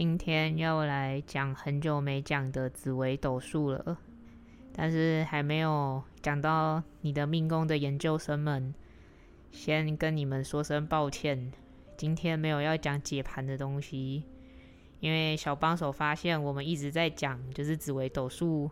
[0.00, 3.98] 今天要来讲很久没讲的紫微斗数了，
[4.72, 8.72] 但是还没有讲到你的命宫的研究生们，
[9.52, 11.52] 先跟你们说声抱歉，
[11.98, 14.24] 今天没有要讲解盘的东西，
[15.00, 18.70] 因为小帮手发现我们一直在讲就是紫微斗数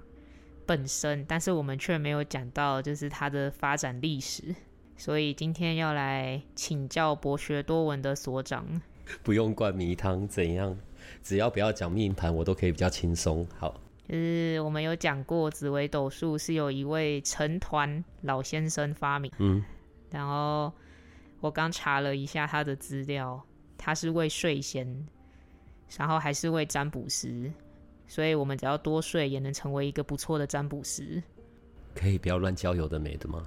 [0.65, 4.55] 本身，但是我们却没有讲到就是它的发展历史，
[4.97, 8.81] 所以今天要来请教博学多闻的所长。
[9.23, 10.75] 不用灌迷汤，怎样？
[11.23, 13.47] 只要不要讲命盘，我都可以比较轻松。
[13.59, 19.31] 好，就是我们有讲过，紫微斗数是有一位成团老先生发明。
[19.39, 19.65] 嗯，
[20.11, 20.73] 然后
[21.41, 23.43] 我刚查了一下他的资料，
[23.77, 25.07] 他是位睡仙，
[25.97, 27.53] 然后还是位占卜师，
[28.07, 31.23] 所以我们只要多睡，也能成为一个不错的占卜师。
[31.95, 33.43] 可以不要乱交友的，没的吗？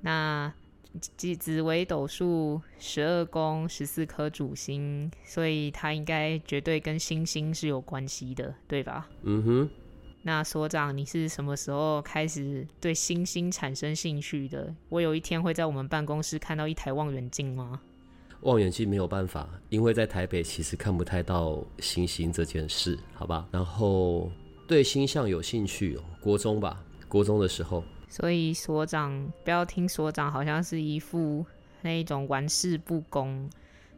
[0.00, 0.52] 那。
[0.98, 9.08] 紫紫微斗数十二宫十四颗主星，所以它应该绝对跟星星是有关系的，对吧？
[9.22, 9.70] 嗯哼。
[10.22, 14.74] 那所长，你是什么时候开始对星星产生兴趣的？
[14.88, 17.80] 我有一天会在我们办公室看到一台望远镜吗？
[18.42, 23.48] 望远镜没有办法，因为在台北其实看不太到星星这件事，好吧？
[23.50, 24.30] 然后
[24.66, 27.82] 对星象有兴趣，国中吧，国中的时候。
[28.10, 31.46] 所以所长不要听所长，好像是一副
[31.82, 33.48] 那一种玩世不恭，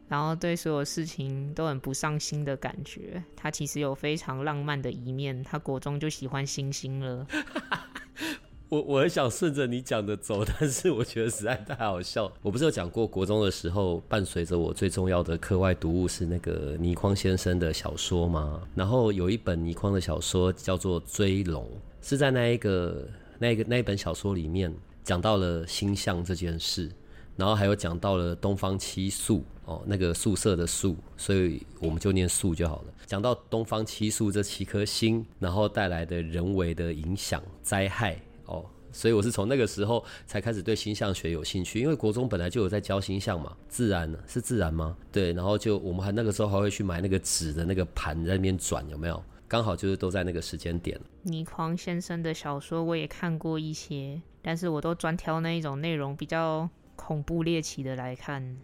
[0.07, 3.23] 然后对所有事情都很不上心的感觉。
[3.35, 7.25] 他其实有非常浪漫的一面，他国中就喜欢星星了。
[8.69, 12.31] 我我很想顺着你讲的走，但是我觉得实在太好笑。
[12.43, 18.61] 我不是有讲过，国中的时候伴随着我最重要的课外读物是那个倪匡先生的小说吗？
[18.75, 21.65] 然后有一本倪匡的小说叫做《追龙》，
[22.07, 23.07] 是在那一个。
[23.43, 24.73] 那个那一本小说里面
[25.03, 26.89] 讲到了星象这件事，
[27.35, 32.93] 然后还有讲到了东方七宿哦，那个宿舍的宿，所以我们就念宿就好了。
[33.05, 44.95] 讲到东方七宿这七颗星，然后带来的人为的影响灾害哦，所以我是从那个时候才开始对星象学有兴趣，因为国中本来就有在教星象嘛，自然呢是自然吗？
[45.11, 49.21] 对，然后就我们还那个时候还会去买那个纸的那个盘在那边转，有没有？
[49.53, 50.99] 刚好就是都在那个时间点。
[51.21, 58.57] 倪匡先生的小说我也看过一些，但是我都专挑那一种内容比较恐怖猎奇的来看。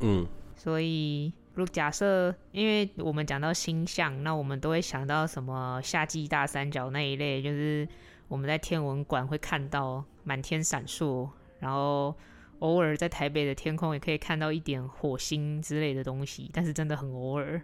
[0.00, 0.26] 嗯，
[0.56, 7.86] 所以如假设，因为我们讲到星象，那我们都会想到什么夏季大三角那一类，就是
[8.26, 11.28] 我们在天文馆会看到满天闪烁，
[11.60, 12.12] 然后
[12.58, 17.62] 偶尔在台北的天空也可以看到一点火星之类的东西，但是真的很偶尔。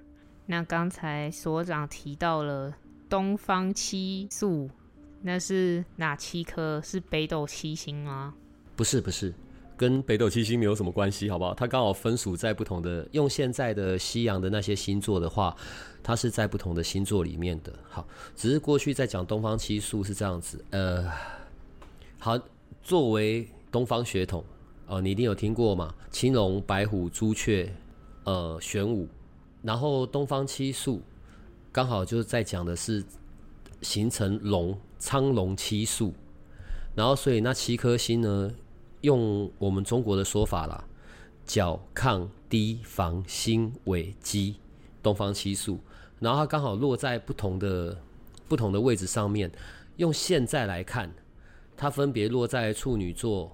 [0.50, 2.74] 那刚才所长提到了
[3.06, 4.70] 东方七宿，
[5.20, 6.80] 那是哪七颗？
[6.82, 8.34] 是北斗七星吗？
[8.74, 9.34] 不是，不是，
[9.76, 11.52] 跟北斗七星没有什么关系，好不好？
[11.52, 15.54] 它刚好分属在不同的，用现在的西洋的那些星座的话，
[16.02, 17.70] 它是在不同的星座里面的。
[17.86, 20.64] 好，只是过去在讲东方七宿是这样子。
[20.70, 21.12] 呃，
[22.18, 22.38] 好，
[22.82, 24.42] 作为东方血统，
[24.86, 25.94] 哦，你一定有听过嘛？
[26.10, 27.70] 青龙、白虎、朱雀，
[28.24, 29.06] 呃，玄武。
[29.68, 31.02] 然后东方七宿
[31.70, 33.04] 刚好就是在讲的是
[33.82, 36.14] 形成龙苍龙七宿，
[36.94, 38.50] 然后所以那七颗星呢，
[39.02, 40.82] 用我们中国的说法啦，
[41.44, 44.56] 角亢低房星尾基，
[45.02, 45.78] 东方七宿，
[46.18, 47.94] 然后它刚好落在不同的
[48.48, 49.52] 不同的位置上面，
[49.98, 51.12] 用现在来看，
[51.76, 53.52] 它分别落在处女座，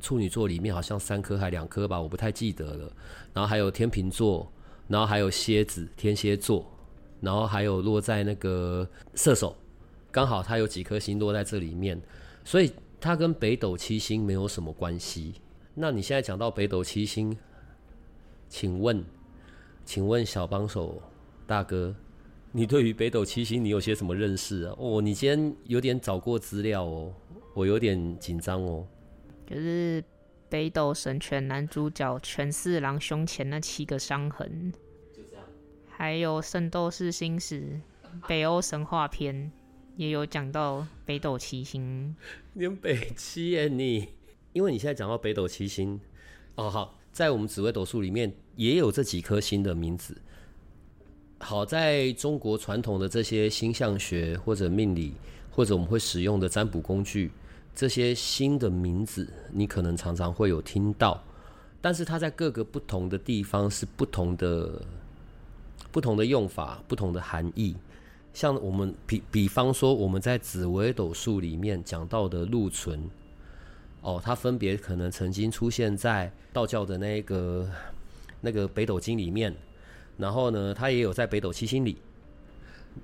[0.00, 2.92] 处女座里面好像三颗还两颗吧，我不太记得了，
[3.34, 4.48] 然后还有天秤座。
[4.88, 6.66] 然后还有蝎子、天蝎座，
[7.20, 9.54] 然后还有落在那个射手，
[10.10, 12.00] 刚好它有几颗星落在这里面，
[12.42, 15.34] 所以它跟北斗七星没有什么关系。
[15.74, 17.36] 那你现在讲到北斗七星，
[18.48, 19.04] 请问，
[19.84, 21.00] 请问小帮手
[21.46, 21.94] 大哥，
[22.50, 24.74] 你对于北斗七星你有些什么认识啊？
[24.78, 27.12] 哦，你今天有点找过资料哦，
[27.54, 28.86] 我有点紧张哦。
[29.46, 30.02] 就是。
[30.48, 34.72] 北斗神拳男主角权四郎胸前那七个伤痕，
[35.88, 37.80] 还有《圣斗士星矢》
[38.26, 39.50] 北欧神话篇
[39.96, 42.14] 也有讲到北斗七星。
[42.54, 44.08] 你北七耶你？
[44.54, 46.00] 因为你现在讲到北斗七星，
[46.54, 50.16] 哦好，在我们紫微斗数里面也有这几颗星的名字。
[51.40, 55.12] 好，在中国传统的这些星象学或者命理，
[55.50, 57.30] 或者我们会使用的占卜工具，
[57.78, 61.22] 这些新的名字，你可能常常会有听到，
[61.80, 64.82] 但是它在各个不同的地方是不同的、
[65.92, 67.76] 不同的用法、不同的含义。
[68.34, 73.08] 像我们比比方说，我们在紫微斗数里面讲到的禄存，
[74.00, 77.70] 哦，它分别可能曾经出现在道教的那个
[78.40, 79.54] 那个北斗经里面。
[80.16, 81.96] 然后呢，它也有在北斗七星里。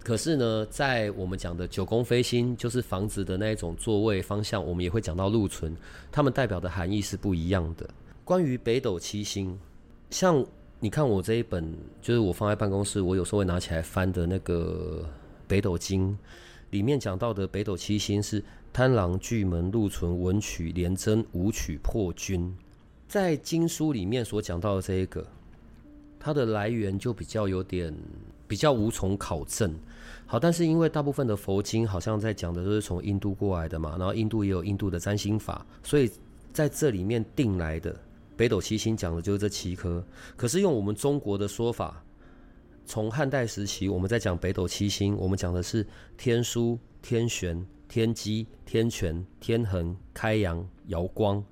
[0.03, 5.77] 可是呢，在我们讲的九宫飞星，就是房子的那一种座位方向，我们也会讲到禄存，
[6.11, 7.89] 它们代表的含义是不一样的。
[8.25, 9.59] 关于北斗七星，
[10.11, 10.45] 像
[10.81, 15.09] 你看我这一本，就是我放在办公室，我有时候会拿起来翻的那个
[15.47, 16.17] 北斗经，
[16.71, 18.43] 里面讲到的北斗七星是
[18.73, 22.55] 贪狼、巨门、禄存、文曲、廉贞、武曲、破军，
[23.09, 25.27] 在经书里面所讲到的这一个。
[26.19, 27.95] 它的来源就比较有点
[28.55, 29.75] 比较无从考证，
[30.27, 36.09] 好，但是因为大部分的佛经好像在讲的都是从印度过来的嘛，然后印度也有印度的占星法，所以
[36.53, 38.01] 在这里面定来的
[38.37, 40.07] 北斗七星讲的就是这七颗。
[40.37, 42.01] 可是用我们中国的说法，
[42.87, 45.85] 从汉代时期我们在讲北斗七星，我们讲的是
[46.17, 51.43] 天枢、天璇、天机、天权、天衡、开阳、瑶光，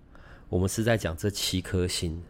[0.49, 2.23] 我们是在讲这七颗星。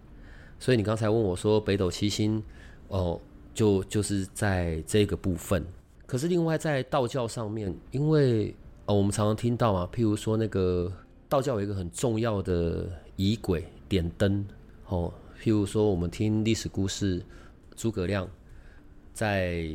[0.59, 2.43] 所以你刚才问我说北斗七星，
[2.89, 3.21] 哦，
[3.55, 5.65] 就就是在这个部分。
[6.07, 8.55] 可是另外在道教上面，因为
[8.85, 10.93] 哦，我们常常听到嘛，譬如说那个
[11.29, 14.45] 道教有一个很重要的仪轨点灯，
[14.89, 15.13] 哦，
[15.43, 17.25] 譬如说我们听历史故事，
[17.77, 18.29] 诸葛亮
[19.15, 19.67] 在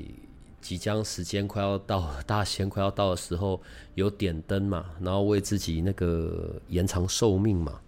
[0.62, 3.60] 即将时间快要到，大限快要到的时候，
[3.96, 7.80] 有点灯嘛，然后为自己那个延长寿命嘛，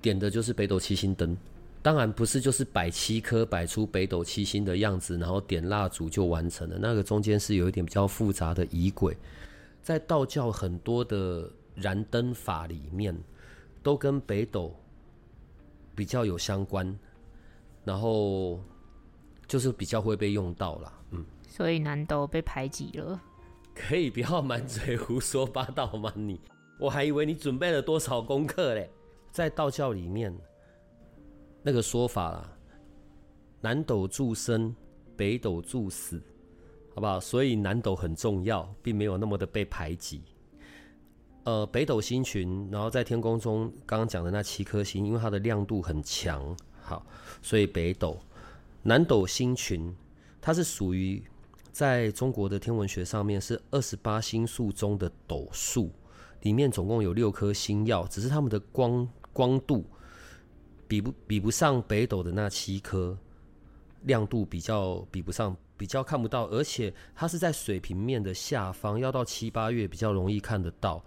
[0.00, 1.36] 点的就是北斗七星灯。
[1.82, 6.76] 当然不是，就是摆七颗，摆出北斗七星的样子，然后点蜡烛就完成了。
[6.78, 9.16] 那个中间是有一点比较复杂的仪轨，
[9.82, 13.16] 在道教很多的燃灯法里面，
[13.82, 14.78] 都跟北斗
[15.94, 16.94] 比较有相关，
[17.82, 18.60] 然后
[19.48, 20.92] 就是比较会被用到啦。
[21.12, 21.24] 嗯。
[21.48, 23.18] 所以南斗被排挤了。
[23.74, 26.12] 可以不要满嘴胡说八道吗？
[26.14, 26.38] 你，
[26.78, 28.90] 我还以为你准备了多少功课嘞，
[29.30, 30.36] 在道教里面。
[31.62, 32.52] 那个说法啦，
[33.60, 34.74] 南斗助生，
[35.16, 36.22] 北斗助死，
[36.94, 37.20] 好不好？
[37.20, 40.22] 所以南斗很重要，并没有那么的被排挤。
[41.44, 47.04] 呃，北斗星群，然后在天空中刚刚讲的那七颗星，因为它的亮度很强，好，
[47.42, 48.18] 所以北斗、
[48.82, 49.94] 南斗星群，
[50.40, 51.22] 它是属于
[51.70, 55.90] 在中国的天文学上面是二十八星宿中的斗数，
[56.42, 59.84] 里面总共有六颗星耀，只是它们的光光度。
[60.90, 63.16] 比不比不上北斗的那七颗，
[64.02, 71.00] 亮度比较比不上，比较看不到，而且它是在水平面的下方，要到七八月比较容易看得到。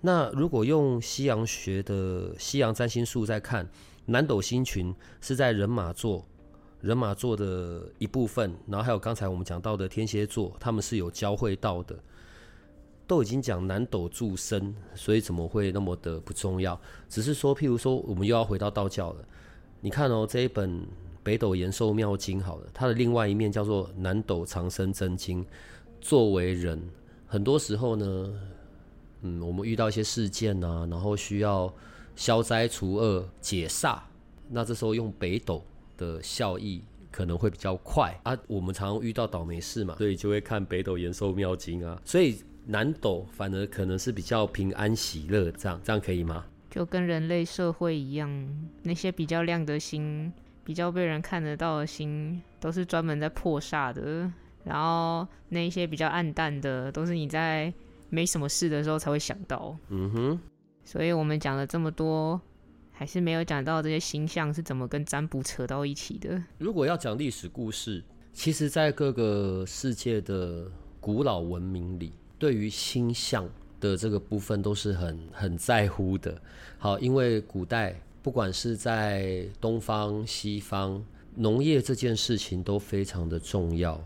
[0.00, 3.68] 那如果用西洋学的西洋占星术在看，
[4.06, 6.24] 南斗星群是在人马座，
[6.80, 11.94] 人马座的一部分，然后还有刚才我们讲到的天蝎座，他们是有交汇到的。
[13.06, 16.78] 都已经讲南斗助身，所以怎么会那么的不重要？
[17.08, 19.24] 只是说，譬如说，我们又要回到道教了。
[19.80, 20.80] 你看哦，这一本
[21.22, 25.44] 《北斗延寿妙经》好了，它的另外一面叫做《南斗长生真经》。
[26.00, 26.82] 作为人，
[27.26, 28.32] 很多时候呢，
[29.22, 31.72] 嗯，我们遇到一些事件啊，然后需要
[32.16, 34.00] 消灾除恶、解煞，
[34.48, 35.64] 那这时候用北斗
[35.96, 38.36] 的效益可能会比较快啊。
[38.48, 42.36] 我们常常遇到倒霉事嘛，所以就会看《北斗延寿妙经》啊，所以。
[42.66, 46.44] 南斗反而可能是比较平安喜乐，这样这样可以吗？
[46.68, 48.28] 就跟人类社会一样，
[48.82, 50.32] 那些比较亮的星，
[50.64, 54.30] 比较被人看得到的星，都是专门在破煞的。
[54.64, 57.72] 然后那些比较暗淡的，都是你在
[58.10, 59.76] 没什么事的时候才会想到。
[59.88, 60.40] 嗯哼。
[60.84, 62.40] 所以我们讲了这么多，
[62.90, 66.42] 还是没有讲到这些星象是怎么跟占卜扯到一起的。
[66.58, 70.70] 如果要讲历史故事，其实，在各个世界的
[71.00, 72.12] 古老文明里。
[72.38, 73.48] 对于星象
[73.80, 76.40] 的这个部分都是很很在乎的。
[76.78, 81.02] 好，因为古代不管是在东方西方，
[81.34, 84.00] 农业这件事情都非常的重要，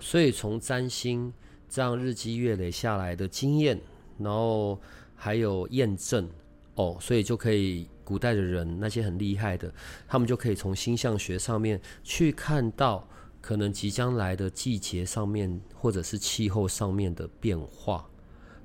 [0.00, 1.32] 所以从占星
[1.68, 3.80] 这样日积月累下来的经验，
[4.18, 4.80] 然后
[5.14, 6.28] 还有验证
[6.76, 9.72] 哦，所以就可以古代的人那些很厉害的，
[10.06, 13.06] 他们就可以从星象学上面去看到。
[13.46, 18.04] 可能即将来的季节上面，或者是气候上面的变化，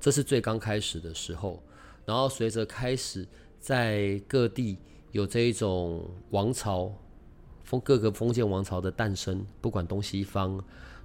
[0.00, 1.62] 这是最刚开始的时候。
[2.04, 3.24] 然后随着开始
[3.60, 4.76] 在各地
[5.12, 6.92] 有这一种王朝
[7.62, 10.60] 封各个封建王朝的诞生，不管东西方，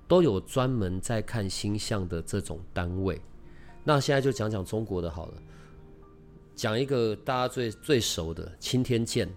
[0.08, 3.22] 都有专门在看星象的这种单位。
[3.84, 5.34] 那现在就讲讲中国的好了，
[6.56, 9.30] 讲一个大家最最熟的青天剑。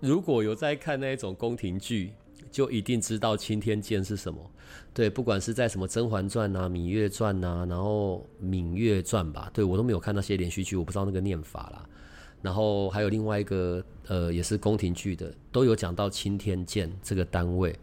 [0.00, 2.12] 如果有在看那一种宫廷剧，
[2.50, 4.50] 就一定知道青天剑是什么。
[4.92, 11.88] 对，不管是在什么《甄嬛传》啊、《芈月传》啊，然后《芈月传》吧，对我都没有看那些连续剧，我不知道那个念法啦。
[12.40, 17.76] 然后还有另外一个，呃，也是宫廷剧的，都有讲到青天剑这个单位。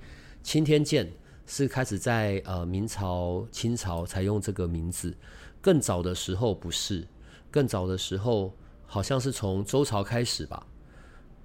[0.44, 1.12] 青天剑
[1.46, 5.14] 是开始在呃明朝、清朝才用这个名字，
[5.62, 7.08] 更早的时候不是，
[7.52, 8.54] 更早的时候
[8.86, 10.66] 好像是从周朝开始吧。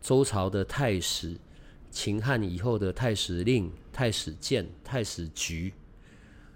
[0.00, 1.36] 周朝的太史，
[1.90, 5.72] 秦汉以后的太史令、太史监、太史局，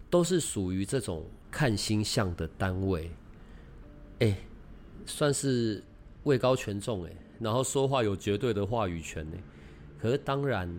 [0.08, 3.10] 都是属于这种看星象的单位。
[4.20, 4.36] 哎，
[5.04, 5.82] 算是
[6.22, 7.10] 位高权重哎，
[7.40, 9.36] 然后说话有绝对的话语权呢。
[9.98, 10.72] 可是当然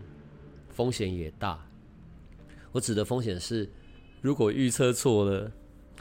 [0.70, 1.60] 风险也大。
[2.72, 3.70] 我指的风险是，
[4.22, 5.52] 如果预测错了，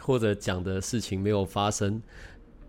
[0.01, 2.01] 或者讲的事情没有发生，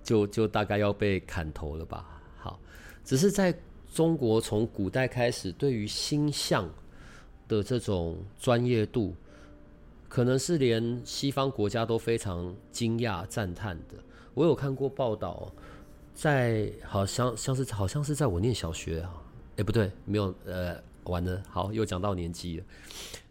[0.03, 2.21] 就就大概要被砍头了吧。
[2.37, 2.59] 好，
[3.03, 3.55] 只是在。
[3.95, 6.69] 中国从古代开始，对于星象
[7.47, 9.15] 的这种专业度，
[10.09, 13.95] 可能是连西方国家都非常惊讶赞叹的。
[14.33, 15.49] 我有看过报道，
[16.13, 19.13] 在好像像是好像是在我念小学啊，
[19.55, 22.65] 哎不对，没有呃，完了，好又讲到年纪了。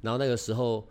[0.00, 0.82] 然后那个时候，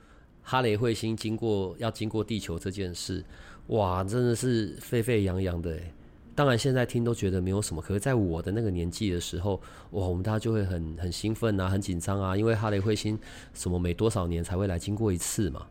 [0.43, 3.25] 哈雷彗星经过要经过地球这件事，
[3.69, 5.93] 哇，真的是沸沸扬扬的哎。
[6.35, 7.81] 当然，现在听都觉得没有什么。
[7.81, 9.61] 可是，在我的那个年纪的时候，
[9.91, 13.19] 哇，我们大家就会很很兴奋啊，很紧张啊，因为哈雷彗星
[13.53, 15.67] 什么每多少年才会来经过一次嘛。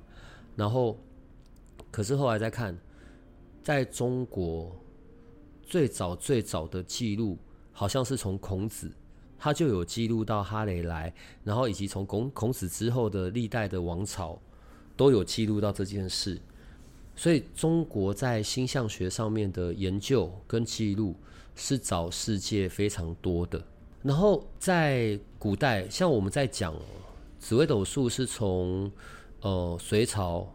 [0.55, 0.97] 然后，
[1.91, 2.79] 可是后来再看，
[3.63, 4.81] 在中国
[5.63, 7.37] 最早最早的记录，
[7.73, 8.89] 好像是从孔子，
[9.39, 14.41] 他就有记录到哈雷来，然后以及从孔孔子之后的历代的王朝
[14.97, 16.41] 都有记录到这件事。
[17.23, 21.15] 所以，中国在星象学上面的研究跟记录
[21.55, 23.65] 是早世界非常多的。
[24.03, 26.75] 然后，在古代，像我们在讲
[27.39, 28.91] 紫微斗数，是从
[29.41, 30.53] 呃隋朝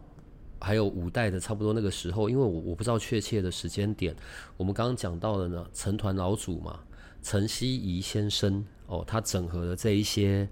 [0.60, 4.14] 还有五代的差不多那个时候，因为我我不知道确切的时间点。
[4.58, 6.78] 我们刚刚讲到的呢，陈团老祖嘛，
[7.22, 10.46] 陈希夷先生哦，他整合了这一些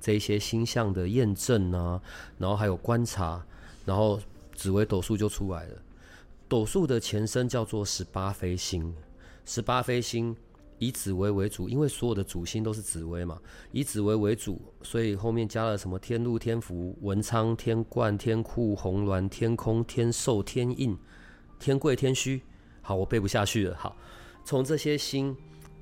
[0.00, 2.02] 这一些星象的验证啊，
[2.38, 3.46] 然后还有观察，
[3.84, 4.18] 然后。
[4.54, 5.82] 紫微斗数就出来了。
[6.48, 8.94] 斗数的前身叫做十八飞星，
[9.44, 10.34] 十八飞星
[10.78, 13.40] 以紫微为主，因为所有的主星都是紫微嘛，
[13.70, 20.98] 以紫微为主，所以后面加了什么天禄、天福、文昌、天冠、天库、红鸾、天空、天寿、天印、
[21.58, 22.42] 天贵、天虚。
[22.82, 23.76] 好，我背不下去了。
[23.76, 23.96] 好，
[24.44, 25.36] 从这些星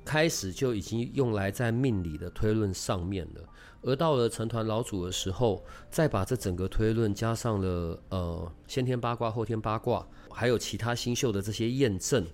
[0.05, 3.49] 开始就已经用来在命理的推论上面了。
[3.81, 12.25] 而到了成团老祖的时候，再把这整个推论加上了呃先天八卦、后天八卦，还有其他星宿的这些验证，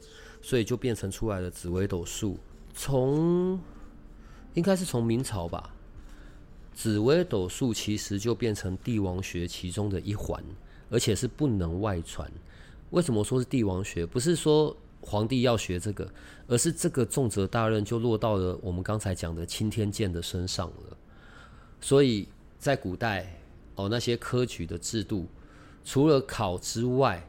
[0.42, 2.38] 所以就变成出来了紫微斗数。
[2.74, 3.60] 从
[4.56, 5.74] 应该是从明朝吧，
[6.74, 10.44] 紫微斗数其实就变成帝王学其中的一环，
[10.90, 12.30] 而且是不能外传。
[12.90, 14.06] 为什么说是帝王学？
[14.06, 16.12] 不是说皇帝要学这个，
[16.48, 20.95] 而是这个重责大任就落到了我们刚才讲的青天剑的身上了。
[21.82, 22.28] 所以
[22.58, 23.32] 在古代
[23.76, 25.28] 哦，那些科举的制度，
[25.84, 27.28] 除了考之外，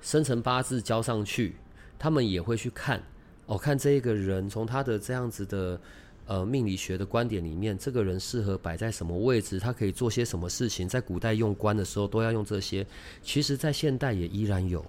[0.00, 1.56] 生辰八字交上去，
[1.98, 3.02] 他们也会去看
[3.46, 5.80] 哦，看这一个人从他的这样子的
[6.26, 10.88] 呃命理学的观点里面，这个人适合摆在什么位置，他可以做些什么事情。
[10.88, 12.86] 在古代用官的时候都要用这些，
[13.22, 14.84] 其实在现代也依然有，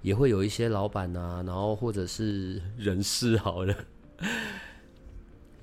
[0.00, 3.74] 也会有一些老板呐，然后或者是人事好了。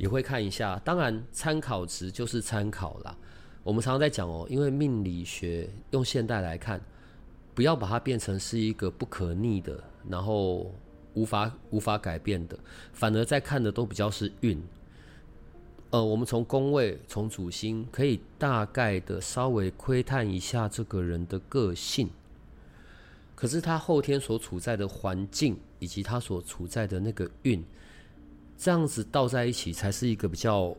[0.01, 3.15] 也会看一下，当然参考值就是参考啦。
[3.61, 6.81] 我们常常在讲哦，因为命理学用现代来看，
[7.53, 9.79] 不要把它变成是一个不可逆的，
[10.09, 10.73] 然后
[11.13, 12.57] 无法无法改变的，
[12.93, 14.59] 反而在看的都比较是运。
[15.91, 22.09] 呃，我们从宫位、从主星，可以大概的稍微窥探一下这个人的个性。
[23.35, 27.63] 可是他后天所处在的环境，以及他所处在的那个运。
[28.61, 30.77] 这样子倒在一起才是一个比较，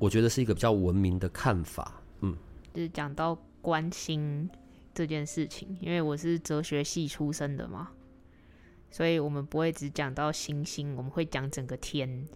[0.00, 2.02] 我觉得是一个比较文明的看法。
[2.22, 2.36] 嗯，
[2.72, 4.50] 就是讲到关心
[4.92, 7.92] 这件事情，因为我是哲学系出身的嘛，
[8.90, 12.26] 所以我们不会只讲到星星，我们会讲整个天。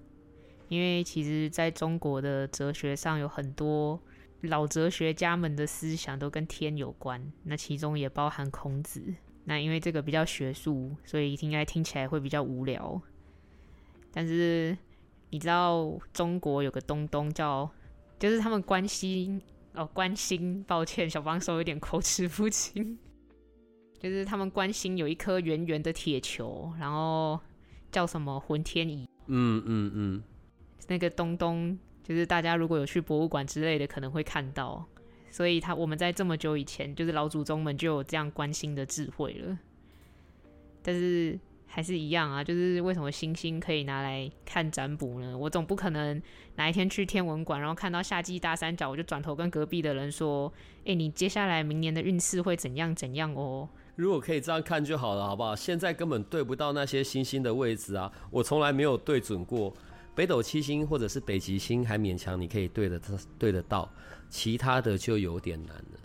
[0.69, 4.01] 因为其实在中国的哲学上有很多
[4.43, 9.03] 老哲学家们的思想都跟天有关，那其中也包含孔子。
[9.43, 13.03] 那因为这个比较学术，所以应该听起来会比较无聊。
[14.13, 14.77] 但是
[15.31, 17.71] 你知道中国有个东东叫
[18.19, 19.41] 就是他们关心
[19.75, 22.99] 哦，关心，抱歉，小帮手有点口齿不清，
[24.01, 27.39] 就是他们关心有一颗圆圆的铁球，然后
[27.93, 30.23] 叫什么浑天仪，嗯嗯嗯，
[30.89, 34.85] 那个东东，就是大家如果有去博物馆之类的，可能会看到，
[35.31, 39.59] 所以他我们在这么久以前，就是老祖宗们就有这样关心的智慧了，
[40.83, 41.39] 但是。
[41.71, 45.37] 还是一样啊，就是为什么星星可以拿来看占卜呢？
[45.37, 46.21] 我总不可能
[46.57, 50.53] 哪一天去天文馆，然后看到夏季大三角，我就转头跟隔壁的人说
[50.87, 55.55] ：“哎，你接下来明年的运势会怎样怎样哦？”如果可以这样看就好了，好不好？
[55.55, 59.73] 现在根本对不到那些星星的位置啊，我从来没有对准过。
[60.15, 63.01] 北斗七星或者是北极星还勉强你可以对得
[63.39, 63.89] 对得到，
[64.29, 66.01] 其他的就有点难了。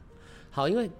[0.52, 0.92] 好，因为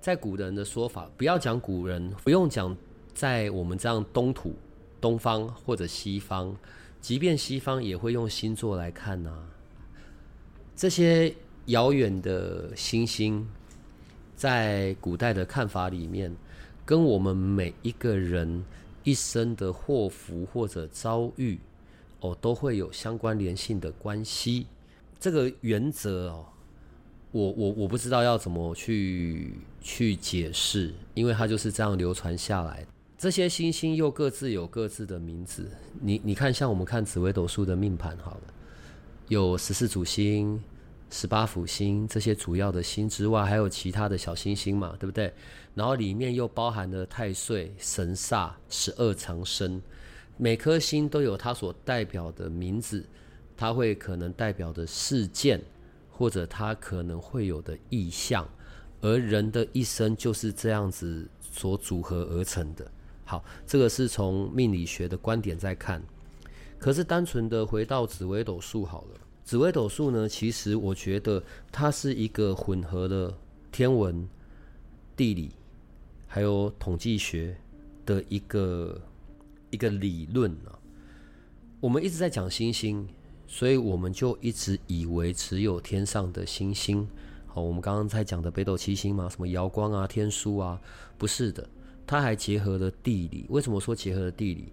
[0.00, 2.74] 在古人的说法，不要讲古人，不用讲。
[3.20, 4.54] 在我们这样东土、
[4.98, 6.56] 东方或者西方，
[7.02, 9.30] 即便西方也会用星座来看呐。
[10.74, 11.30] 这些
[11.66, 13.46] 遥远的星星，
[14.34, 16.34] 在古代的看法里面，
[16.86, 18.64] 跟我们每一个人
[19.04, 21.58] 一生的祸福或者遭遇，
[22.20, 24.66] 哦，都会有相关联性的关系。
[25.18, 26.46] 这个原则哦，
[27.32, 32.86] 我我我不知道要怎么去去解释，因为它就是这样流传下来。
[33.20, 35.70] 这些星星又各自有各自的名字。
[36.00, 38.40] 你你看，像我们看紫微斗数的命盘，好了，
[39.28, 40.58] 有十四主星、
[41.10, 45.30] 十八辅星这些主要的星之外，还有其他的小星星嘛，对不对？
[45.74, 49.82] 然后里面又包含了太岁、神煞、十二长生，
[50.38, 53.04] 每颗星都有它所代表的名字，
[53.54, 55.60] 它会可能代表的事件，
[56.08, 58.48] 或者它可能会有的意象，
[59.02, 62.90] 而人的一生就是这样子所组合而成的。
[63.30, 66.02] 好，这个是从命理学的观点在看，
[66.80, 69.20] 可是单纯的回到紫微斗数好了。
[69.44, 73.32] 紫微斗数呢，其实我觉得它是一个混合的
[73.70, 74.28] 天文、
[75.16, 75.52] 地理
[76.26, 77.56] 还有统计学
[78.04, 79.00] 的一个
[79.70, 80.74] 一个理论啊。
[81.78, 83.06] 我们一直在讲星星，
[83.46, 87.06] 所以我们就一直以为只有天上的星星。
[87.46, 90.80] 好，我们刚刚在讲的北斗七星嘛，什么瑶光啊、天枢啊，
[91.16, 91.64] 不是的。
[92.10, 94.72] 它还结合了地理，为什么说结合了地理？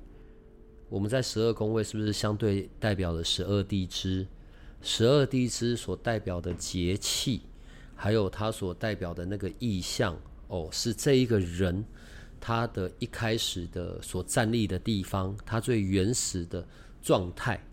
[0.90, 4.26] 我们在十二宫位是不是相对代表了十二地支？
[4.82, 7.42] 十二地支所代表的节气，
[7.96, 11.86] 还有它所代表的那个意象，哦，是这一个人
[12.40, 16.68] 他的一开始的所站立的地方，他最原始的
[17.04, 17.64] 状态，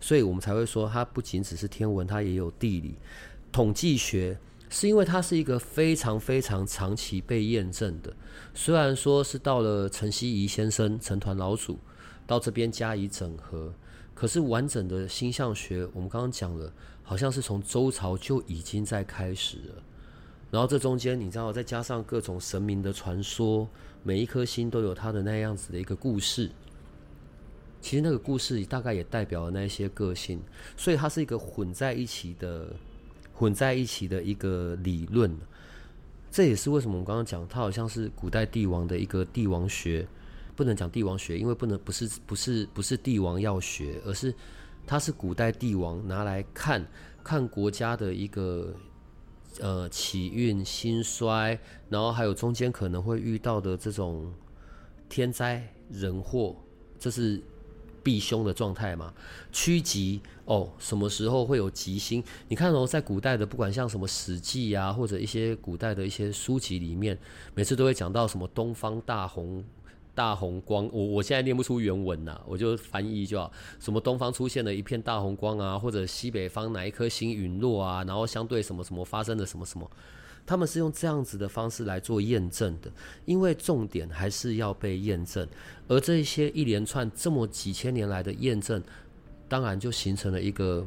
[0.00, 2.94] 所以我们才会说，它不仅只是天文，它也有地理、
[3.52, 4.38] 统计学。
[4.78, 8.14] 是因为它是一个非常非常长期被验证的，
[8.52, 11.78] 虽然说是到了陈希怡先生、陈团老祖
[12.26, 13.72] 到这边加以整合，
[14.14, 16.70] 可是完整的星象学，我们刚刚讲了，
[17.02, 19.82] 好像是从周朝就已经在开始了。
[20.50, 23.66] 然后这中间，你知道，再加上各种神明的传说，
[24.02, 26.50] 每一颗星都有它的那样子的一个故事。
[27.80, 30.38] 其实那个故事大概也代表了那一些个性，
[30.76, 32.76] 所以它是一个混在一起的。
[33.38, 35.30] 混在一起的一个理论，
[36.30, 40.08] 这也是为什么我们刚刚讲，它好像是古代帝王的一个帝王学，
[40.54, 44.34] 不能讲帝王学，因为不能不是不是不是帝王要学，而是
[44.86, 46.82] 它是古代帝王拿来看
[47.22, 48.74] 看国家的一个
[49.60, 51.58] 呃起运兴衰，
[51.90, 54.32] 然后还有中间可能会遇到的这种
[55.10, 56.56] 天灾人祸，
[56.98, 57.42] 这是。
[58.06, 59.12] 避凶的状态嘛，
[59.50, 62.22] 趋吉哦，什么时候会有吉星？
[62.46, 67.18] 你看哦，在古代的不管像什么《史记》啊，或者一些古代的一些书籍里面，
[67.56, 69.64] 每次都会讲到什么东方大红
[70.14, 70.88] 大红光。
[70.92, 73.50] 我我现在念不出原文呐，我就翻译就好。
[73.80, 79.90] 什么东方出现了一片大红光啊，或者西北方哪一颗星陨落啊，然后相对什么什么发生了什么什么。
[80.46, 82.90] 他们是用这样子的方式来做验证的，
[83.24, 85.46] 因为重点还是要被验证，
[85.88, 88.80] 而这些一连串这么几千年来的验证，
[89.48, 90.86] 当然就形成了一个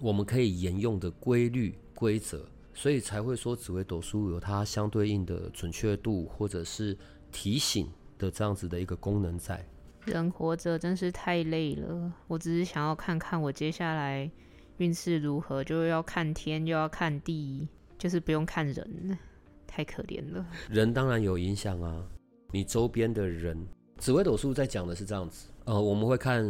[0.00, 2.44] 我们可以沿用的规律规则，
[2.74, 6.96] 所以才会说紫微斗数有它相对应的准确度或者是
[7.32, 9.64] 提醒的这样子的一个功能在。
[10.04, 14.30] 人活着真是太累了，我只是想要看看我接下来
[14.76, 17.66] 运势如何，就要看天又要看地。
[17.98, 19.18] 就是不用看人，
[19.66, 20.46] 太可怜了。
[20.68, 22.06] 人当然有影响啊，
[22.50, 23.66] 你周边的人。
[23.96, 26.44] 紫微斗数在讲的是这样子，呃，我们会看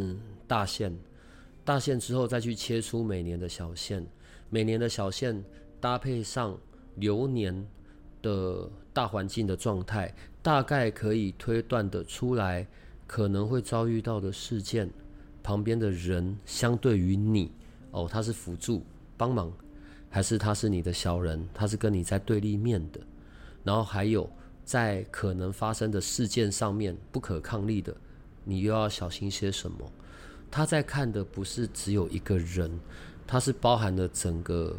[0.47, 0.93] 大线，
[1.63, 4.05] 大线之后再去切出每年的小线，
[4.49, 5.41] 每年的小线
[5.79, 6.57] 搭配上
[6.95, 7.65] 流年
[8.21, 12.67] 的大环境的状态，大概可以推断的出来
[13.05, 14.89] 可能会遭遇到的事件，
[15.43, 17.51] 旁边的人相对于你，
[17.91, 18.83] 哦，他是辅助。
[19.17, 19.49] 帮忙，
[20.15, 23.01] 还是他是你的小人，他是跟你在对立面的？
[23.65, 24.29] 然后还有
[24.63, 27.93] 在可能发生的事件上面不可抗力的，
[28.45, 29.91] 你又要小心些什么？
[30.49, 32.71] 他在看的不是只有一个人，
[33.27, 34.73] 他是包含了整个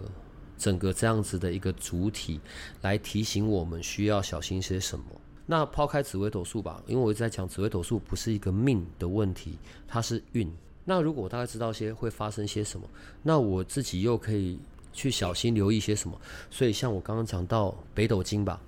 [0.56, 2.40] 整个这样子的一个主体，
[2.80, 5.04] 来提醒我们需要小心些什么。
[5.44, 10.50] 那抛开紫微斗数吧，因为我一直在讲紫微斗数不是一个命的问题，它是运。
[10.86, 12.88] 那如果我大概知道些会发生些什么，
[13.22, 14.58] 那我自己又可以
[14.96, 16.18] 去小心留意些什么。
[16.50, 18.60] 所以像我刚刚讲到北斗经吧，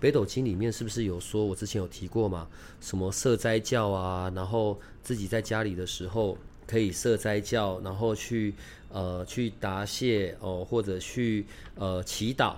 [0.00, 2.48] 北斗经里面是不是有说，我之前有提过嘛？
[2.80, 6.36] 什么设斋教啊，然后自己在家里的时候
[6.66, 8.54] 可以设斋教，然后去
[8.88, 12.56] 呃去答谢哦，或者去呃祈祷，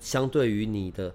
[0.00, 1.14] 相对于你的。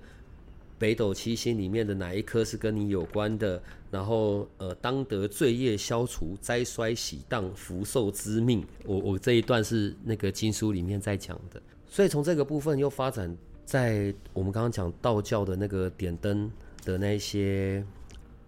[0.79, 3.61] 北斗七星里面的哪一颗是跟你有关的？
[3.93, 8.65] 然后呃，当得罪业消除、灾衰喜当、福寿之命。
[8.85, 16.49] 我我这一段是那个经书里面在讲的，所以从这个部分又发展在我们刚刚讲道教的那个点灯
[16.83, 17.85] 的那些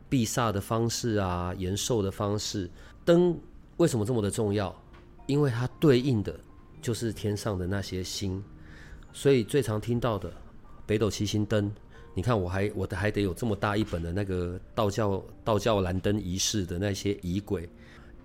[0.10, 2.68] 避煞的方式啊、延寿的方式。
[3.06, 3.40] 灯
[3.78, 4.76] 为什么这么的重要？
[5.28, 6.36] 因为它对应的
[6.82, 8.44] 就是天上的那些星，
[9.14, 10.34] 所以最常听到的
[10.88, 11.72] 北斗七星灯。
[12.18, 17.68] 你看，我还我的还得有这么大一本的那个道教道教蓝灯仪式的那些仪轨，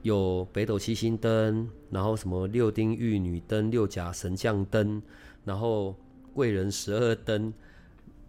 [0.02, 5.02] 有北斗七星灯，然后什么六丁玉女灯、六甲神将灯，
[5.44, 5.96] 然后
[6.32, 7.52] 贵人十二灯，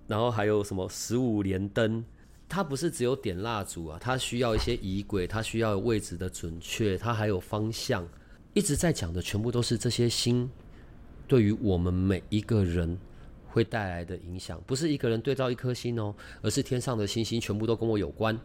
[0.07, 2.03] 然后还有什么十五连灯。
[2.49, 8.03] 它不是只有点蜡烛啊，它需要一些仪轨，它需要位置的准确，它还有方向。
[8.55, 10.49] 一直在讲的全部都是这些星，
[11.27, 12.97] 对于我们每一个人。
[13.51, 18.39] 会带来的影响，不是一个人对照一颗星哦，而是天上的星星全部都跟我有关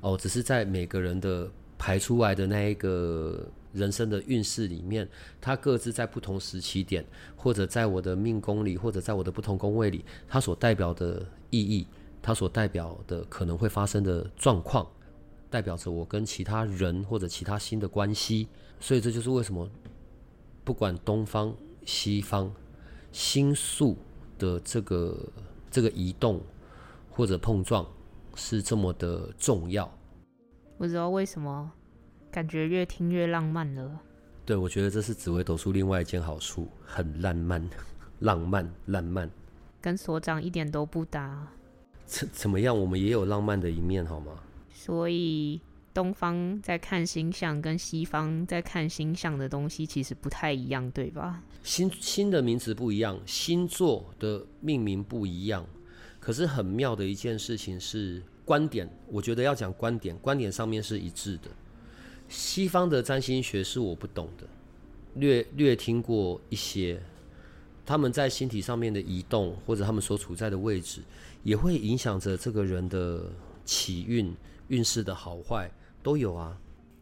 [0.00, 0.16] 哦。
[0.16, 5.08] 只是在每个人的排出来的那一个人生的运势里面，
[5.40, 7.02] 它各自在不同时期点，
[7.34, 11.86] 或者在我的命宫里，或者在我的不同宫位里，它所代表的意义，
[12.20, 14.86] 它所代表的可能会发生的状况，
[15.48, 18.46] 代表着我跟其他人或者其他星的关系。
[18.78, 19.66] 所以这就是为什么，
[20.64, 21.54] 不管东方
[21.86, 22.52] 西方，
[23.10, 23.96] 星宿。
[24.40, 25.16] 的这个
[25.70, 26.40] 这个移动
[27.08, 27.86] 或者碰撞
[28.34, 29.88] 是这么的重要，
[30.78, 31.70] 不知道为什么
[32.30, 34.00] 感觉越听越浪漫了。
[34.44, 37.62] 对，我觉得这是紫薇斗数另外一件好处，很浪漫，
[38.20, 39.30] 浪漫，浪漫，
[39.80, 41.46] 跟所长一点都不搭。
[42.06, 42.76] 怎怎么样？
[42.76, 44.32] 我们也有浪漫的一面，好吗？
[44.72, 45.60] 所以。
[45.92, 51.42] 东方在看星象，跟西方在看星象的东西其实不太一样，对吧？
[51.62, 55.66] 星星的名词不一样，星座的命名不一样。
[56.20, 61.50] 可是很妙的一件事情是，观点，我觉得要讲观点，观点上面是一致的。
[62.28, 64.46] 西方的占星学是我不懂的，
[65.14, 67.02] 略略听过一些，
[67.84, 71.00] 他们在星体上面的移动，或者他们所处在的位置，
[71.42, 73.24] 也会影响着这个人的
[73.64, 74.32] 起运
[74.68, 75.68] 运势的好坏。
[76.02, 76.58] 都有啊。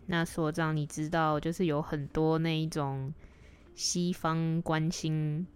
[0.07, 3.13] 那所长，你知道，就是有很多那一种
[3.75, 5.47] 西方关心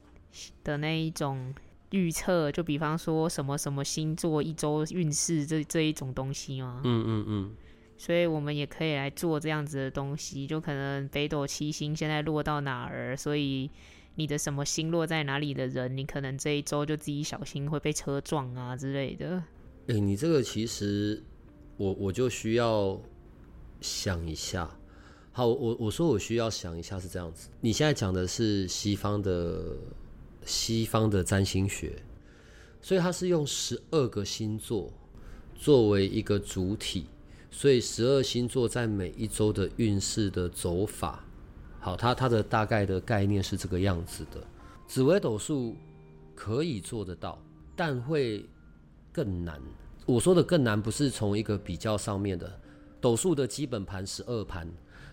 [0.63, 1.55] 的那一种
[1.91, 6.83] 预测，就比方说什么什么星座一周运势这这一种东西吗？
[6.85, 7.55] 嗯嗯嗯。
[7.97, 13.71] 所以我们也可以来做这样子的东西，就可能北斗七星现在落到哪儿，所以
[14.17, 19.43] 你的什么星落在哪里的人，你可能这一周就自己小心会被车撞啊之类的。
[19.87, 21.23] 哎，你这个其实
[21.79, 23.01] 我我就需要。
[23.83, 24.71] 想一下，
[25.33, 27.49] 好，我我说我需要想一下是这样子。
[27.61, 29.77] 你现在讲的是西方的
[30.45, 32.01] 西方的占星学，
[32.81, 34.93] 所以它是用十二个星座
[35.55, 37.07] 作为一个主体，
[37.51, 41.25] 所以十二星座在每一周的运势的走法，
[41.81, 44.43] 好，它它的大概的概念是这个样子的。
[44.87, 45.75] 紫微斗数
[46.35, 47.43] 可以做得到，
[47.75, 48.45] 但会
[49.13, 49.61] 更难。
[50.05, 52.61] 我说的更难，不是从一个比较上面的。
[53.03, 54.67] 斗数的基本盘十二盘，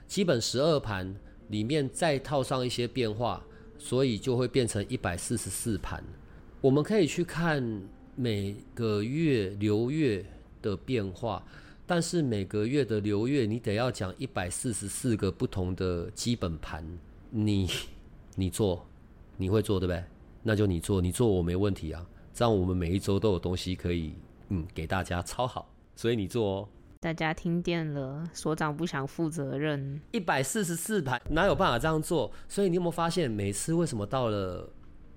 [0.07, 1.13] 基本十二盘
[1.47, 3.43] 里面再套上一些变化，
[3.79, 6.01] 所以就会变成一百四十四盘。
[6.61, 7.81] 我们可以去看
[8.15, 10.23] 每个月流月
[10.61, 11.43] 的变化，
[11.87, 16.85] 但是每个月的流月你得要讲一百四十四个不同的基本盘。
[17.31, 17.67] 你
[18.35, 18.85] 你做，
[19.35, 20.03] 你会做对不对？
[20.43, 22.05] 那就你做，你做我没问题啊。
[22.33, 24.13] 这样我们每一周都有东西可以
[24.49, 26.69] 嗯给大家抄好，所以你做哦。
[27.01, 30.01] 大家听见了，所长不想负责任。
[30.11, 32.29] 一百四十四盘，哪有办法这样做？
[32.49, 34.69] 所以你有没有发现，每次为什么到了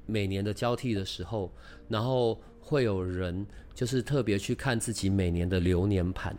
[0.06, 1.52] 每年的交替的时候，
[1.88, 6.36] 然后会有人就是特别去看自己每年的流年盘？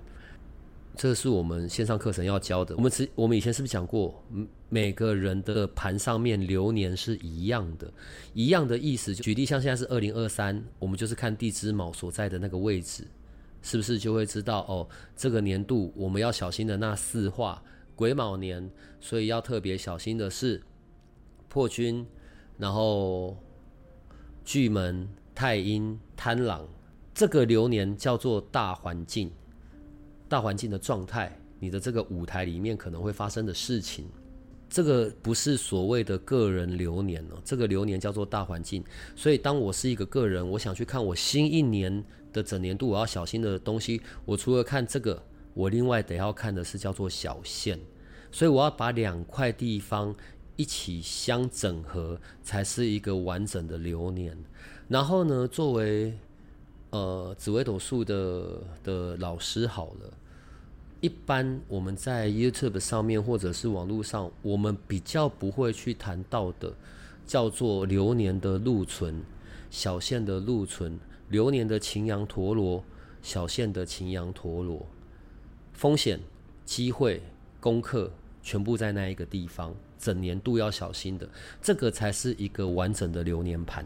[0.95, 2.73] 这是我们线上课程要教的。
[2.77, 4.23] 我们之我们以前是不是讲过，
[4.69, 7.91] 每个人的盘上面流年是一样的，
[8.33, 9.13] 一样的意思。
[9.13, 13.05] 举例像现在是二零二三，我们就是看地支卯所在的那个位置，
[13.63, 14.87] 是不是就会知道哦？
[15.15, 17.63] 这个年度我们要小心的那四化
[17.95, 20.61] 癸卯年，所以要特别小心的是
[21.47, 22.05] 破军，
[22.59, 23.35] 然后
[24.43, 26.67] 巨门、太阴、贪狼，
[27.13, 29.31] 这个流年叫做大环境。
[30.29, 34.09] 大环境的状态，你的这个舞台里面可能会发生的事情，
[34.73, 38.83] 这个不是所谓的个人流年哦，这个流年叫做大环境。
[39.15, 47.79] 所以，当我是一个个人，我想去看我新一年的整年度我要小心的东西，我除了看这个，我另外得要看的是叫做小线。
[48.31, 50.15] 所以，我要把两块地方
[50.55, 54.35] 一起相整合，才是一个完整的流年。
[54.87, 56.17] 然后呢，作为
[56.89, 60.11] 呃紫微斗数的的老师，好了。
[61.03, 66.73] 一般我们在 YouTube 上面或者是网络上，我们比较不会去谈到的，
[67.27, 69.21] 叫做流年的禄存，
[69.69, 72.81] 小线的禄存，流年的擎羊陀螺，
[73.21, 74.87] 小线的擎羊陀螺，
[75.73, 76.17] 风险、
[76.63, 77.21] 机会、
[77.59, 78.09] 功课，
[78.41, 81.27] 全部在那一个地方，整年度要小心的，
[81.61, 83.85] 这个才是一个完整的流年盘。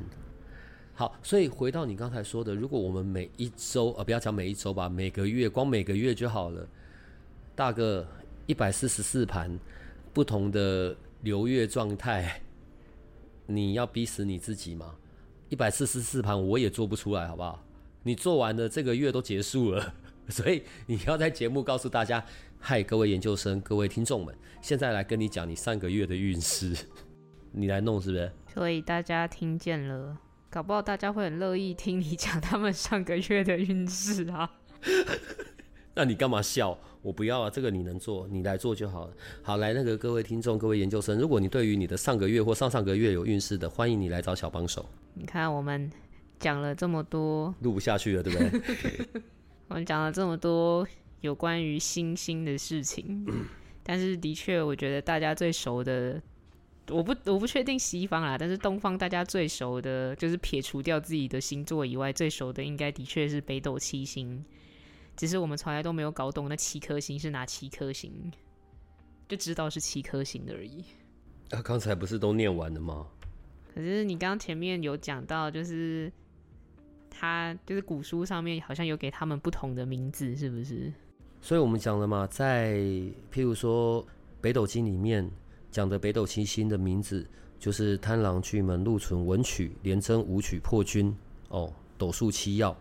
[0.93, 6.67] 好，所以回到你刚才说的，如果我们每一周，呃，不要讲每一周吧，每个月，光每个月就好了。
[7.57, 8.07] 大个
[8.45, 9.59] 一百四十四盘，
[10.13, 12.39] 不同的流月状态，
[13.47, 14.93] 你要逼死你自己吗？
[15.49, 17.65] 一百四十四盘我也做不出来，好不好？
[18.03, 19.95] 你做完了，这个月都结束了，
[20.29, 22.23] 所以你要在节目告诉大家：
[22.59, 26.77] 嗨，各位研究生，各位听众们，现在来跟你讲你上个月的运势，
[27.51, 28.31] 你来弄是不是？
[28.53, 30.15] 所以大家听见了，
[30.51, 34.47] 搞不好大家会很乐意听你讲他们上个月的运势啊。
[35.97, 36.77] 那你干嘛笑？
[37.01, 39.13] 我不要啊，这个你能做，你来做就好了。
[39.41, 44.87] 好，来那个各位听众、各位研究生，如果你对于你的上个月或上上个月有运势的，欢迎你来找小帮手。
[45.15, 45.89] 你看我们
[46.39, 49.21] 讲了这么多，录不下去了，对不对？
[49.69, 50.87] 我们讲了这么多
[51.21, 53.25] 有关于星星的事情，
[53.81, 56.21] 但是的确，我觉得大家最熟的，
[56.89, 64.45] 我不我不确定西方啦，但是东方大家最熟的，就是撇除掉自己的星座以外，最熟的应该的确是北斗七星。
[65.17, 68.31] 只是我们从来都没有搞懂那七颗星是哪七颗星，
[69.27, 70.85] 就知道是七颗星而已。
[71.49, 73.07] 啊，刚才不是都念完了吗？
[73.73, 76.11] 可是你刚刚前面有讲到，就是
[77.09, 80.93] 他就是古书上面好像有给他们不同的名字，是不是？
[81.41, 82.75] 所以我们讲了嘛，在
[83.33, 84.05] 譬如说
[84.39, 85.27] 北斗经里面
[85.71, 87.27] 讲的北斗七星的名字，
[87.57, 91.15] 就是贪狼、巨门、禄存、文曲、廉贞、武曲、破军
[91.49, 92.77] 哦，斗数七曜。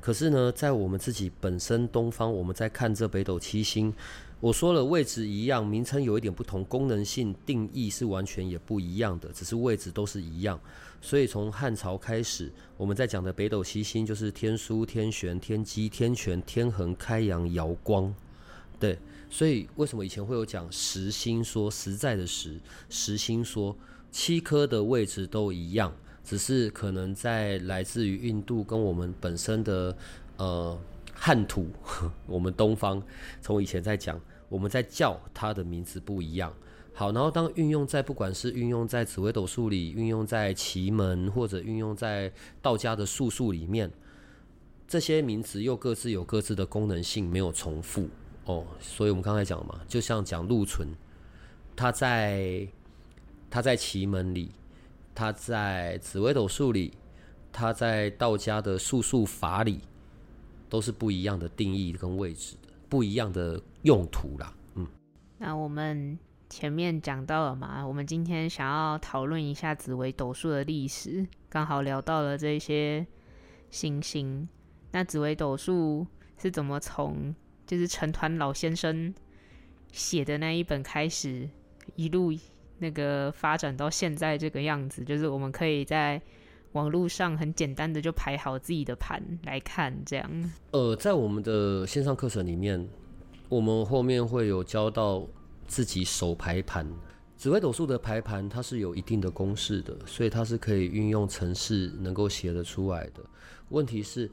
[0.00, 3.92] 可是呢，在我们自己本身东方，我们在看这北斗七星，
[4.40, 10.58] 我说了位置一样，名称有一点不同，功能性定义是完全也不一样的，只是位置都是一样。
[11.02, 18.14] 所以从汉朝开始，我们在讲的北斗七星就是天枢、天璇、天机、天权、天衡、开阳、瑶光。
[18.80, 18.96] 对，
[19.28, 23.76] 所以为什么以前会有讲实心说实在的实实心说
[24.12, 25.92] 七颗的位置都一样？
[26.28, 29.96] 只是可能在来自于印度跟我们本身的
[30.36, 30.78] 呃
[31.14, 31.70] 汉土，
[32.28, 33.02] 我们东方
[33.40, 36.52] 从以前在讲，我们在叫它的名字不一样。
[36.92, 43.90] 好，然后当运用在不管是运用在紫微斗数里，运用在奇门或者运用在道家的术数里面，
[44.86, 48.06] 这些名词又各自有各自的功能性，没有重复
[48.44, 48.66] 哦。
[48.78, 50.88] 所以我们刚才讲嘛，就像讲禄存，
[51.74, 52.68] 它在
[53.48, 54.50] 它在奇门里。
[55.18, 56.96] 他在紫微斗数里，
[57.50, 59.80] 他在道家的术数法里，
[60.68, 64.54] 都是不一样的定义跟位置的，不一样的用途啦。
[64.76, 64.86] 嗯，
[65.38, 66.16] 那我们
[66.48, 73.04] 前面讲到了嘛，我们今天想要讨论一下紫微斗数的历史，刚好聊到了这些
[73.70, 74.48] 星星。
[74.92, 76.06] 那紫微斗数
[76.40, 77.34] 是怎么从
[77.66, 79.12] 就是成团老先生
[79.90, 81.50] 写的那一本开始，
[81.96, 82.32] 一路。
[82.78, 86.20] 那个发展到现在这个样子，就是我们可以在
[86.72, 90.52] 网络上很简单的就排好自己的盘来看，这样。
[90.70, 92.88] 呃，在我们的线上课程里面，
[93.48, 95.26] 我们后面会有教到
[95.66, 96.86] 自己手排盘。
[97.36, 103.24] 紫微斗数的排盘它是有一定的公式的，所以它是可以运用程式能够写得出来的。
[103.70, 104.30] 问题是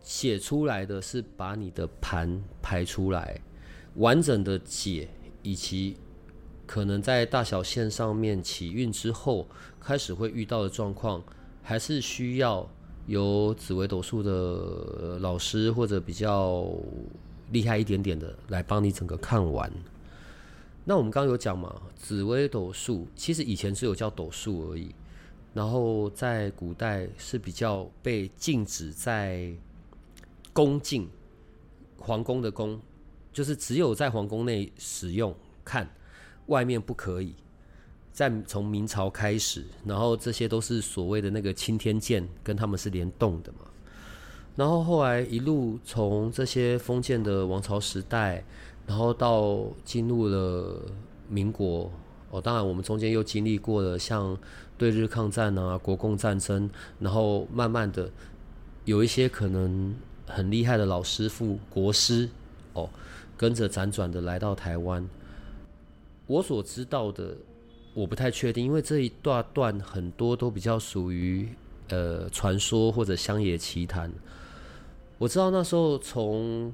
[0.00, 3.40] 写出来的是把你的盘排出来，
[3.96, 5.08] 完整的解
[5.42, 5.96] 以及。
[6.66, 9.46] 可能在大小线上面起运之后，
[9.80, 11.22] 开始会遇到的状况，
[11.62, 12.68] 还是需要
[13.06, 16.68] 由紫微斗数的老师或者比较
[17.52, 19.72] 厉害一点点的来帮你整个看完。
[20.84, 24.94] 那我们刚刚有讲嘛，紫微斗数其实以前只有叫斗数而已，
[25.54, 29.52] 然后在古代是比较被禁止在
[30.52, 31.08] 宫禁，
[31.98, 32.80] 皇宫的宫，
[33.32, 35.88] 就是只有在皇宫内使用看，
[36.46, 37.34] 外面不可以。
[38.12, 43.58] 在从明朝开始，然后这些都是所谓的那个青天剑，跟他们是联动的嘛。
[44.54, 48.42] 然后后来一路从这些封建的王朝时代，
[48.86, 50.80] 然后到进入了
[51.28, 51.92] 民国
[52.30, 54.34] 哦，当然我们中间又经历过了像
[54.78, 58.10] 对日抗战啊、国共战争，然后慢慢的
[58.86, 59.94] 有一些可能
[60.26, 62.30] 很厉害的老师傅、国师
[62.72, 62.88] 哦，
[63.36, 65.06] 跟着辗转的来到台湾。
[66.26, 67.36] 我所知道的。
[67.94, 71.48] 我不太确定，因为这一段段很多都比较属于
[71.88, 74.12] 呃传说或者乡野奇谈。
[75.16, 76.70] 我知道那时候从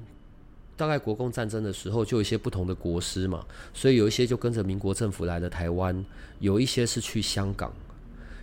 [0.75, 6.05] 大概国共战争的时候，就有一些不同的国师嘛，所以有一些就跟着民国政府来了台湾，
[6.39, 7.73] 有一些是去香港，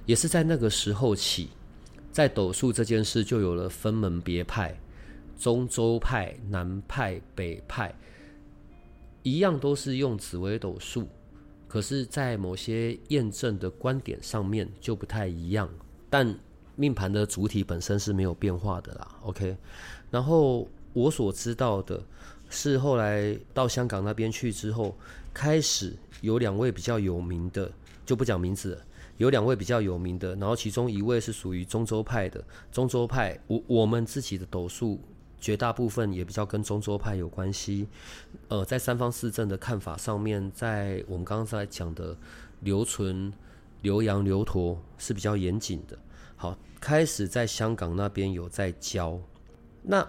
[0.07, 1.51] 也是在那个时候起，
[2.11, 4.75] 在斗数这件事就有了分门别派，
[5.39, 7.95] 中州派、南派、北派，
[9.23, 11.09] 一样都是用紫微斗数。
[11.69, 15.69] 可是，在某些验证的观点上面就不太一样，
[16.09, 16.37] 但
[16.75, 19.17] 命盘的主体本身是没有变化的啦。
[19.23, 19.57] OK，
[20.11, 22.03] 然后我所知道的
[22.49, 24.97] 是，后来到香港那边去之后，
[25.33, 27.71] 开始有两位比较有名的，
[28.05, 28.83] 就不讲名字了。
[29.19, 32.43] 有两位比较有名的，然后其中一位是属于中州派的。
[32.73, 34.99] 中州派，我我们自己的斗数。
[35.41, 37.89] 绝大部分也比较跟中州派有关系，
[38.49, 42.15] 呃，在三方四正的看法上面，在我们刚刚在讲的
[42.61, 43.33] 留存、
[43.81, 45.99] 留洋、留陀是比较严谨的。
[46.37, 49.19] 好，开始在香港那边有在教。
[49.83, 50.07] 那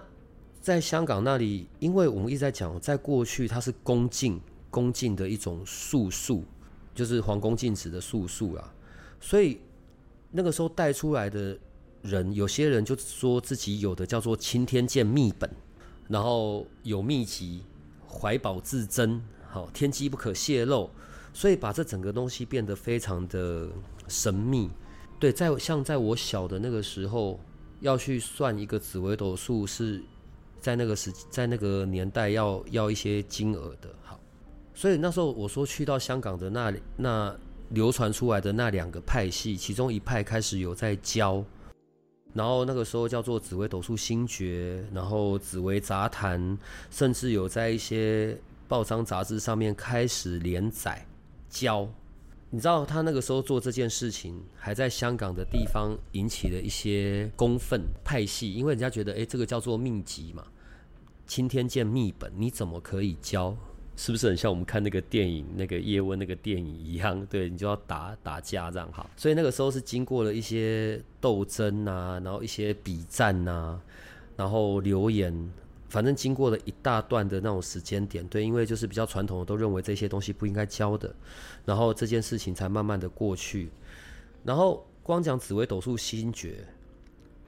[0.60, 4.40] 在香港那里，因为我们一直在讲，在过去它是恭敬、
[4.70, 6.44] 恭敬的一种素数，
[6.94, 8.74] 就是皇宫禁止的素数啊，
[9.22, 9.62] 所以
[10.30, 11.58] 那个时候带出来的。
[12.02, 15.50] 人有些人就说自己有的叫做青天剑秘本，
[16.08, 17.64] 然后有秘籍，
[18.10, 20.90] 怀宝自珍，好天机不可泄露，
[21.34, 23.70] 所以把这整个东西变得非常的
[24.08, 24.70] 神秘。
[25.20, 27.40] 对，在像在我小的那个时候，
[27.82, 30.04] 要去算一个紫微斗数，是
[30.60, 33.94] 在那个时在那个年代要要一些金额的。
[34.02, 34.20] 好，
[34.74, 37.36] 所以那时候我说去到香港的那那
[37.70, 41.46] 流传出来的那两个派系，其中一派开始有在教。
[42.34, 46.58] 然后那个时候叫做紫微斗数星诀，然后紫微杂谈，
[46.90, 51.06] 甚至有在一些报章杂志上面开始连载
[51.50, 51.88] 教。
[52.54, 60.46] 你知道他那个时候做这件事情，还在香港的地方引起了一些公愤派系，因为人家觉得，哎，这个叫做秘籍嘛，
[61.26, 63.56] 青天剑秘本，你怎么可以教？
[64.02, 67.24] 是不是很像我们看那个电影那个叶问那个电影一样？
[67.30, 69.08] 对你就要打打架这样哈。
[69.16, 73.80] 所以那个时候是经过了一些斗争啊，然后一些比战呐，
[74.36, 75.32] 然后留言，
[75.88, 78.28] 反正经过了一大段的那种时间点。
[78.28, 81.14] 对，因为就是比较传统的都认为这些东西不应该教的，
[81.64, 83.70] 然后这件事情才慢慢的过去。
[84.44, 86.68] 然后光讲紫微斗数星诀，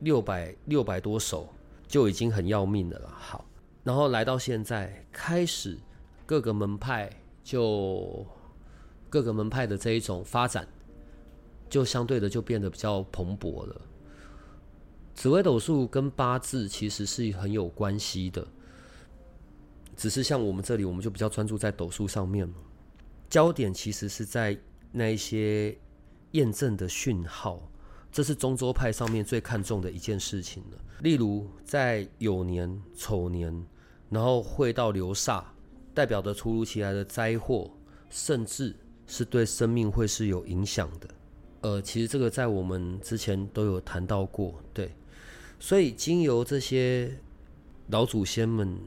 [0.01, 1.49] 六百六百多首
[1.87, 3.09] 就已经很要命的了。
[3.11, 3.43] 好，
[3.83, 5.79] 然后来到现在开始。
[6.33, 7.07] 各个门派
[7.43, 8.25] 就
[9.07, 10.67] 各个门派的这一种发展，
[11.69, 13.81] 就相对的就变得比较蓬勃了。
[15.13, 18.47] 紫微斗数跟八字其实是很有关系的，
[19.95, 22.51] 只是像我们这里，我们就比较专注在斗数上面
[23.29, 24.57] 焦点其实是在
[24.91, 25.77] 那一些
[26.31, 27.61] 验证的讯号，
[28.11, 30.79] 这是中州派上面最看重的一件事情了。
[31.01, 33.63] 例如在酉年、丑年，
[34.09, 35.43] 然后会到流煞。
[35.93, 37.71] 代表的突如其来的灾祸，
[38.09, 38.75] 甚至
[39.07, 41.07] 是对生命会是有影响的。
[41.61, 44.91] 呃，其实这个在我们之前都有谈到过，对。
[45.59, 47.17] 所以经由这些
[47.87, 48.77] 老祖先们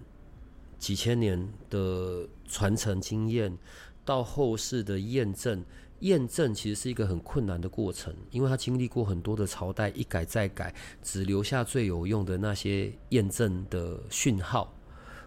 [0.79, 3.57] 几千年的传承经验，
[4.05, 5.65] 到后世的验证，
[6.01, 14.76] 验证其实是一个很困难的过程，因为他经历过很多的朝代，一改再改，只留下最有用的那些验证的讯号。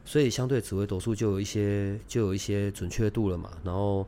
[0.06, 4.08] 所以相对紫微斗数就有一些就有一些准确度了嘛，然后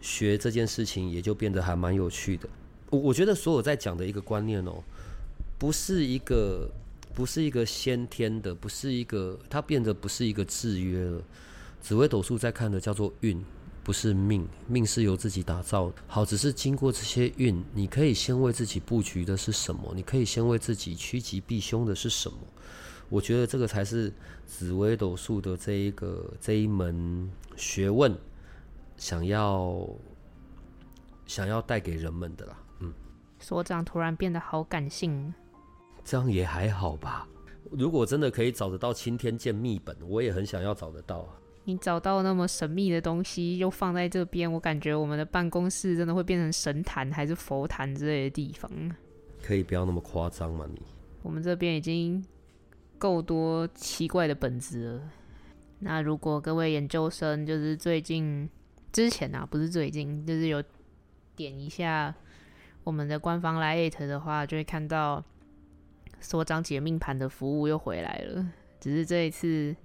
[0.00, 2.48] 学这件事情也就变得还蛮有趣的。
[2.90, 4.82] 我我觉得所有在讲的一个观念哦，
[5.58, 6.70] 不是一个
[7.14, 11.22] 不是一个先天的，不是一个它变得不是一个制约了。
[11.80, 13.44] 紫微斗数在看的叫做运，
[13.84, 15.92] 不是命，命是由自己打造。
[16.06, 19.92] 好，只是经过这些运，你可以先为自己布局的是什么？
[19.94, 22.38] 你可以先为自己趋吉避凶的是什么？
[23.08, 24.12] 我觉得这个才是
[24.46, 28.14] 紫微斗数的这一个这一门学问，
[28.96, 29.88] 想要
[31.26, 32.58] 想要带给人们的啦。
[32.80, 32.92] 嗯，
[33.38, 35.32] 所长突然变得好感性，
[36.04, 37.26] 这样也还好吧。
[37.70, 41.34] 如果真的可以找得到青天剑秘本，我也很想要找得到啊。
[41.64, 48.70] 你找到那么神秘的东西，又放在这边，我感觉我们的办公室真的会变成神坛还是佛坛之类的地方。
[49.42, 50.66] 可以不要那么夸张吗？
[50.72, 50.80] 你
[51.22, 52.24] 我们这边已经
[52.98, 55.10] 够多奇怪的本子了。
[55.80, 58.50] 那如果各位研究生就是最近
[58.92, 60.62] 之前啊，不是最近，就是有
[61.36, 62.12] 点一下
[62.82, 65.24] 我们的官方 Lite 的话，就会看到
[66.20, 68.44] 所长解命盘的服务又回来了。
[68.80, 69.76] 只是这一次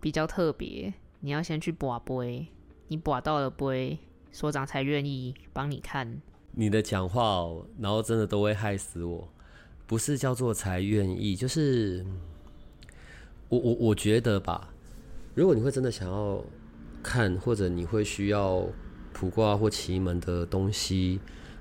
[0.00, 2.46] 比较特别，你要先去拔杯，
[2.88, 3.98] 你拔到了杯，
[4.30, 6.22] 所长才愿意帮你看。
[6.52, 9.28] 你的讲话哦，然后真的都会害死我。
[9.86, 12.04] 不是叫做才愿意，就是
[13.48, 14.68] 我我我觉得吧，
[15.34, 16.44] 如果你会真的想要
[17.02, 18.66] 看，或者你会需要
[19.12, 21.18] 卜卦或奇门的东西，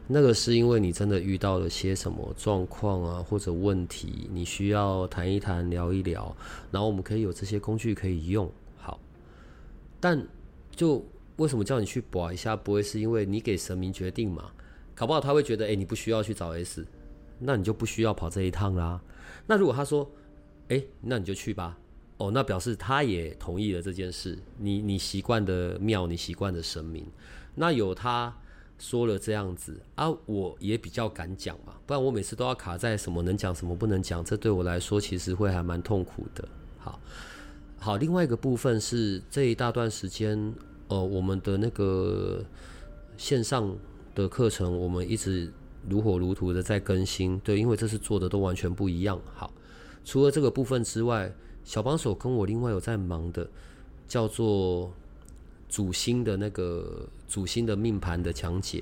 [0.07, 6.35] 那个是因为你真的遇到了些什么状况啊，或者问题，你需要谈一谈、聊一聊，
[6.71, 8.51] 然后我们可以有这些工具可以用。
[8.77, 8.99] 好，
[9.99, 10.21] 但
[10.71, 11.05] 就
[11.37, 12.55] 为什么叫你去卜一下？
[12.55, 14.51] 不会是因为你给神明决定嘛？
[14.93, 16.85] 搞不好他会觉得，哎，你不需要去找 S。
[17.39, 18.99] 那你就不需要跑这一趟啦。
[19.45, 20.09] 那如果他说，
[20.69, 21.77] 哎，那你就去吧。
[22.17, 24.37] 哦，那表示他也同意了这件事。
[24.57, 27.05] 你你习惯的庙，你习惯的神明，
[27.55, 28.35] 那有他
[28.79, 31.73] 说了这样子啊，我也比较敢讲嘛。
[31.85, 36.47] 不然我每次都要卡在什么能讲，什么不能讲，这对我来说其实会还蛮痛苦的。
[36.79, 36.99] 好，
[37.79, 40.53] 好，另外一个部分是这一大段时间，
[40.87, 42.43] 呃，我们的那个
[43.15, 43.75] 线上
[44.15, 45.51] 的课程，我们一直。
[45.89, 49.17] 如火如荼的在更新，对，因为这次做的都完全不一样。
[49.33, 49.53] 好，
[50.07, 51.29] 除了这个部分之外，
[51.65, 53.45] 小帮手跟我另外有在忙的，
[54.07, 54.89] 叫做
[55.67, 58.81] 主星的那个主星的命盘的讲解。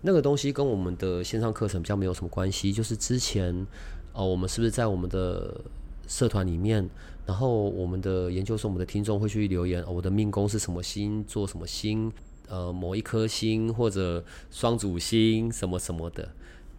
[0.00, 3.66] 那个东西跟我们的线上课程比较没有什么关系，就是之前
[4.14, 5.60] 哦，我们是不是在我们的
[6.08, 6.88] 社团里面，
[7.26, 12.10] 然后我们的研究生、我们的听众会去留言，我的命宫是什么星，做什么星。
[12.48, 16.26] 呃，某一颗星或者双主星什么什么的，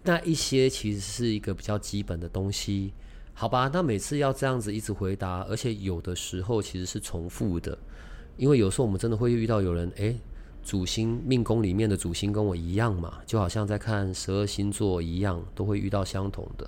[0.06, 2.94] 那一些其实是一个比较基本的东西，
[3.40, 3.70] 好吧？
[3.72, 7.78] 那每次要这样子一直回答，而且有的时候其实是重复的，
[8.36, 10.20] 因为有时候我们真的会遇到有人，诶，
[10.64, 16.68] 主星命宫里面的主星跟我一样嘛，就好像在看十二星座一样，都会遇到相同的。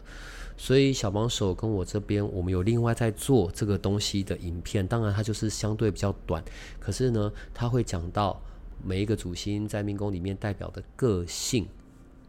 [0.58, 6.44] 所以小帮手跟我这边，我们有另外在做这个东西的影片，当然它就是相对比较短，
[6.80, 8.40] 可是呢，它会讲到。
[8.82, 11.68] 每一个主星在命宫里面代表的个性，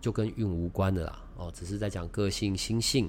[0.01, 1.23] 就跟运无关的啦。
[1.37, 3.09] 哦，只是在讲个性、心性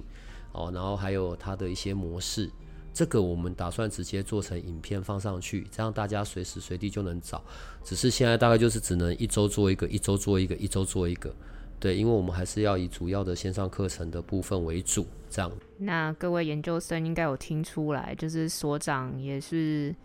[0.54, 2.50] 哦，然后还有它的一些模式。
[2.94, 7.42] 这个我们打算直接做成影片放上去，这样大家随时随地就能找。
[7.84, 11.34] 只是现在大概就是只能一周做一个，一周做一个，一周做一个。
[11.80, 15.06] 对，因为我们还是要以主要的线上课程的部分为主。
[15.30, 15.52] 这样。
[15.78, 19.96] 那各位研究生应该有听出来，就是所长也是。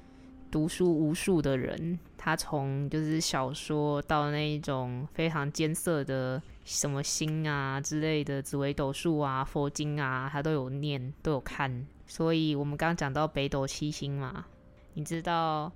[0.57, 11.87] 读书无数的人，他从就是小说到那一种非常艰涩的什么星啊之类的紫微斗数啊、佛经啊，他都有念，都有看。
[12.07, 14.47] 所以我们刚刚讲到北斗七星嘛，
[14.95, 15.71] 你知道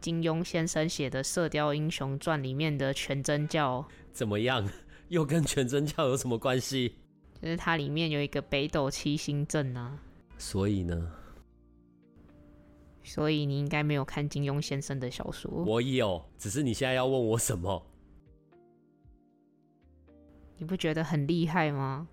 [0.00, 4.64] 金庸先生写的《射雕英雄传》里面的全真教怎么样？
[5.08, 6.94] 又跟全真教有什么关系？
[7.42, 9.98] 就是它里面有一个北斗七星阵啊。
[10.38, 11.10] 所以呢？
[13.02, 15.50] 所以你应该没有看金庸先生的小说。
[15.64, 17.82] 我有，只是你现在要问我什么？
[20.58, 22.06] 你不觉得很厉害吗？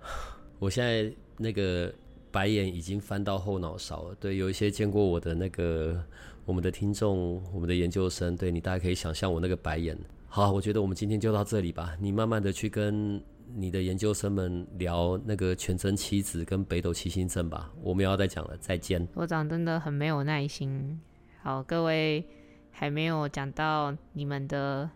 [0.58, 1.92] 我现在那个
[2.30, 4.14] 白眼已经翻到后脑勺了。
[4.16, 6.04] 对，有一些见过我的那个
[6.44, 9.96] 我们的听众，我们的研究生，对你大家可以想象我那个白眼。
[10.26, 11.96] 好，我觉得我们今天就到这里吧。
[12.00, 13.22] 你慢慢的去跟。
[13.54, 19.06] 你的研究生们聊那个全真七子跟北斗七星阵吧，我们要再讲了，再见。
[19.14, 21.00] 所长真的很没有耐心。
[21.42, 22.24] 好，各位
[22.70, 24.88] 还没有讲到你们的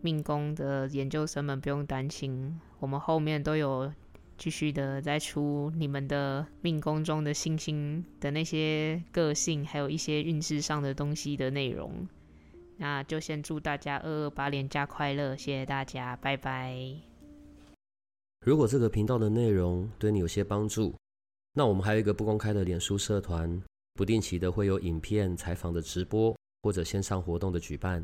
[0.00, 3.92] 命宫的研究生们不用担心，我们后面都有
[4.36, 12.08] 继续的在出你们的命宫中的星星的那些个性，还有一些运势上的东西的内容。
[12.76, 17.07] 那就先祝大家二二八连假快乐，谢谢大家，拜拜。
[18.48, 20.96] 如果这个频道的内容对你有些帮助，
[21.52, 28.02] 那我们还有一个不公开的脸书社团，不定期的会有影片采访的直播或者线上活动的举办，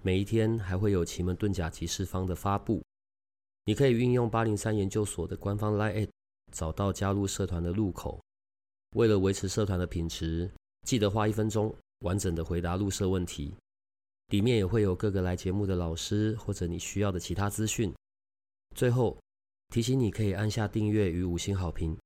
[0.00, 2.80] 每一天还会有奇门遁甲集市方的发布。
[3.64, 6.08] 你可以运用八零三研究所的官方 Line，
[6.52, 8.20] 找到加入社团的入口。
[8.94, 10.48] 为了维持社团的品质，
[10.86, 11.74] 记得花一分钟
[12.04, 13.52] 完整的回答入社问题。
[14.28, 17.92] 里面也会有各个来节目的老师或者你需要的其他资讯。
[18.76, 19.18] 最后
[19.72, 21.96] 提醒你可以按下订阅与五星好评，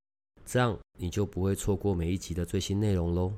[0.45, 3.33] 这样你就不会错过每一集的最新内容喽。